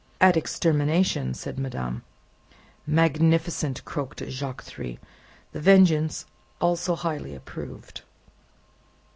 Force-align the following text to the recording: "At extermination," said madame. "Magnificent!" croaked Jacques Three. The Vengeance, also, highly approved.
"At 0.19 0.35
extermination," 0.35 1.35
said 1.35 1.59
madame. 1.59 2.01
"Magnificent!" 2.87 3.85
croaked 3.85 4.23
Jacques 4.29 4.63
Three. 4.63 4.97
The 5.51 5.61
Vengeance, 5.61 6.25
also, 6.59 6.95
highly 6.95 7.35
approved. 7.35 8.01